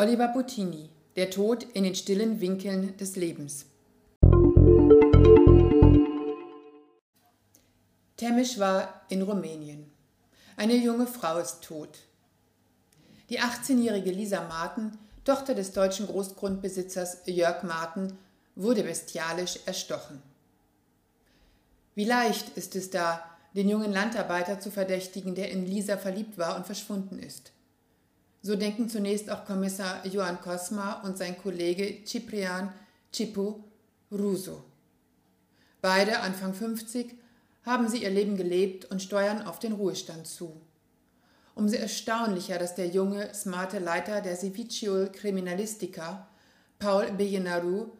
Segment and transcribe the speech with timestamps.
[0.00, 3.66] Oliver Bottini Der Tod in den stillen Winkeln des Lebens
[8.16, 9.90] Temesch war in Rumänien.
[10.56, 11.98] Eine junge Frau ist tot.
[13.28, 18.16] Die 18-jährige Lisa Marten, Tochter des deutschen Großgrundbesitzers Jörg Marten,
[18.54, 20.22] wurde bestialisch erstochen.
[21.96, 23.24] Wie leicht ist es da,
[23.56, 27.50] den jungen Landarbeiter zu verdächtigen, der in Lisa verliebt war und verschwunden ist.
[28.48, 32.72] So denken zunächst auch Kommissar Johann Kosma und sein Kollege Ciprian
[33.14, 33.62] Cipu
[34.10, 34.64] Russo.
[35.82, 37.14] Beide, Anfang 50,
[37.66, 40.58] haben sie ihr Leben gelebt und steuern auf den Ruhestand zu.
[41.56, 46.26] Umso erstaunlicher, dass der junge, smarte Leiter der Serviciul Criminalistica,
[46.78, 47.90] Paul Bejenaru,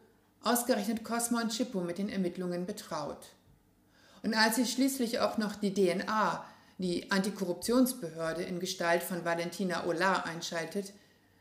[0.42, 3.34] ausgerechnet Cosmo und Chippo mit den Ermittlungen betraut.
[4.22, 6.42] Und als sie schließlich auch noch die DNA,
[6.78, 10.92] die Antikorruptionsbehörde in Gestalt von Valentina Olar einschaltet,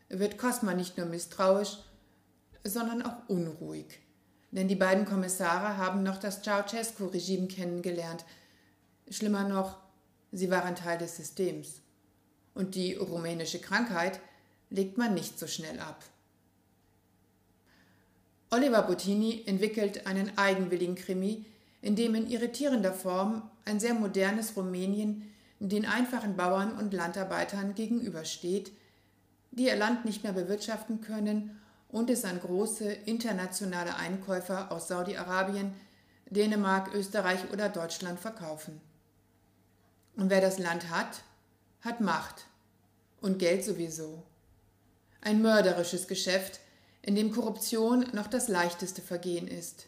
[0.10, 1.78] wird Cosma nicht nur misstrauisch,
[2.64, 4.00] sondern auch unruhig.
[4.52, 8.26] Denn die beiden Kommissare haben noch das Ceausescu-Regime kennengelernt.
[9.10, 9.78] Schlimmer noch,
[10.32, 11.82] sie waren Teil des Systems.
[12.54, 14.20] Und die rumänische Krankheit
[14.70, 16.04] legt man nicht so schnell ab.
[18.50, 21.46] Oliver Bottini entwickelt einen eigenwilligen Krimi,
[21.88, 28.74] in dem in irritierender Form ein sehr modernes Rumänien den einfachen Bauern und Landarbeitern gegenübersteht,
[29.52, 35.74] die ihr Land nicht mehr bewirtschaften können und es an große internationale Einkäufer aus Saudi-Arabien,
[36.30, 38.82] Dänemark, Österreich oder Deutschland verkaufen.
[40.18, 41.24] Und wer das Land hat,
[41.80, 42.48] hat Macht
[43.22, 44.24] und Geld sowieso.
[45.22, 46.60] Ein mörderisches Geschäft,
[47.02, 49.88] in dem Korruption noch das leichteste Vergehen ist.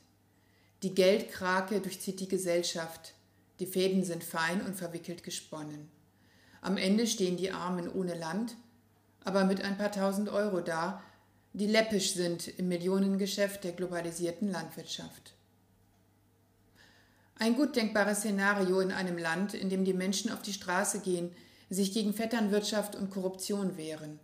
[0.83, 3.13] Die Geldkrake durchzieht die Gesellschaft,
[3.59, 5.89] die Fäden sind fein und verwickelt gesponnen.
[6.61, 8.55] Am Ende stehen die Armen ohne Land,
[9.25, 11.03] aber mit ein paar tausend Euro da,
[11.53, 15.33] die läppisch sind im Millionengeschäft der globalisierten Landwirtschaft.
[17.35, 21.31] Ein gut denkbares Szenario in einem Land, in dem die Menschen auf die Straße gehen,
[21.69, 24.19] sich gegen Vetternwirtschaft und Korruption wehren.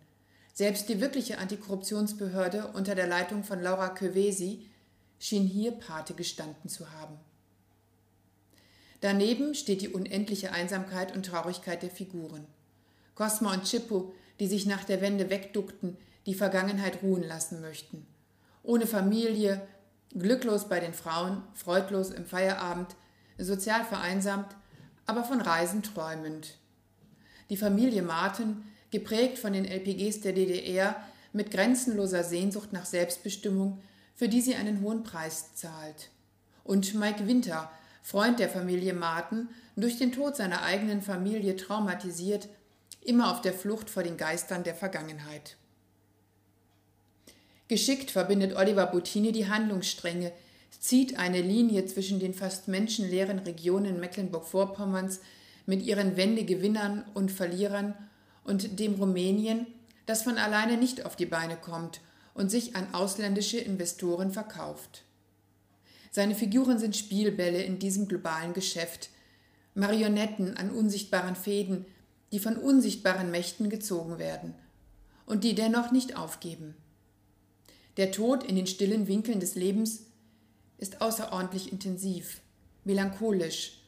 [0.52, 4.66] Selbst die wirkliche Antikorruptionsbehörde unter der Leitung von Laura Kövesi
[5.18, 7.18] schien hier Pate gestanden zu haben.
[9.00, 12.46] Daneben steht die unendliche Einsamkeit und Traurigkeit der Figuren.
[13.14, 15.96] Cosmo und Chippo, die sich nach der Wende wegduckten,
[16.26, 18.06] die Vergangenheit ruhen lassen möchten.
[18.62, 19.66] Ohne Familie,
[20.10, 22.96] glücklos bei den Frauen, freudlos im Feierabend,
[23.38, 24.56] sozial vereinsamt,
[25.06, 26.58] aber von Reisen träumend.
[27.48, 30.96] Die Familie Martin, geprägt von den LPGs der DDR,
[31.32, 33.82] mit grenzenloser Sehnsucht nach Selbstbestimmung,
[34.16, 36.10] für die sie einen hohen Preis zahlt.
[36.64, 37.70] Und Mike Winter,
[38.02, 42.48] Freund der Familie Martin, durch den Tod seiner eigenen Familie traumatisiert,
[43.02, 45.56] immer auf der Flucht vor den Geistern der Vergangenheit.
[47.68, 50.32] Geschickt verbindet Oliver Bottini die Handlungsstränge,
[50.80, 55.20] zieht eine Linie zwischen den fast menschenleeren Regionen Mecklenburg-Vorpommerns
[55.66, 57.94] mit ihren Wendegewinnern und Verlierern
[58.44, 59.66] und dem Rumänien,
[60.06, 62.00] das von alleine nicht auf die Beine kommt
[62.36, 65.02] und sich an ausländische Investoren verkauft.
[66.10, 69.10] Seine Figuren sind Spielbälle in diesem globalen Geschäft,
[69.74, 71.84] Marionetten an unsichtbaren Fäden,
[72.32, 74.54] die von unsichtbaren Mächten gezogen werden
[75.26, 76.74] und die dennoch nicht aufgeben.
[77.96, 80.02] Der Tod in den stillen Winkeln des Lebens
[80.78, 82.40] ist außerordentlich intensiv,
[82.84, 83.80] melancholisch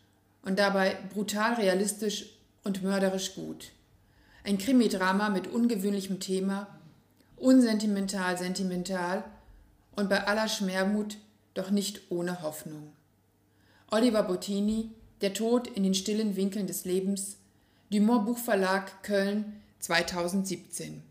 [0.43, 2.27] und dabei brutal realistisch
[2.65, 3.73] und mörderisch gut.
[4.45, 6.78] Ein Krimidrama mit ungewöhnlichem Thema,
[7.41, 9.25] unsentimental sentimental
[9.97, 11.19] und bei aller Schmermut
[11.55, 12.93] doch nicht ohne Hoffnung.
[13.91, 14.91] Oliver Bottini,
[15.21, 17.39] Der Tod in den stillen Winkeln des Lebens,
[17.91, 21.03] Dumont Buchverlag Köln 2017